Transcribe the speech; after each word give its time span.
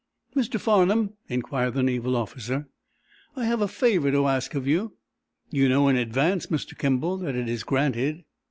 "Mr. 0.35 0.59
Farnum," 0.59 1.13
inquired 1.29 1.75
the 1.75 1.83
naval 1.83 2.15
officer, 2.15 2.67
"I 3.35 3.45
have 3.45 3.61
a 3.61 3.67
favor 3.67 4.09
to 4.09 4.25
ask 4.25 4.55
of 4.55 4.65
you." 4.65 4.93
"You 5.51 5.69
know 5.69 5.89
in 5.89 5.95
advance, 5.95 6.47
Mr. 6.47 6.75
Kimball, 6.75 7.17
that 7.17 7.35
it 7.35 7.47
is 7.47 7.61
granted." 7.63 8.23